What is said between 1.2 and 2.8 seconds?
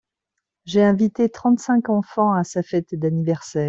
trente cinq enfants à sa